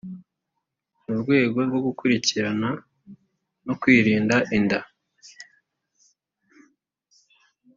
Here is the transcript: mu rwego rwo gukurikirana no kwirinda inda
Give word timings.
mu 1.05 1.13
rwego 1.21 1.57
rwo 1.67 1.79
gukurikirana 1.85 2.69
no 3.65 3.73
kwirinda 3.81 4.35
inda 4.57 4.79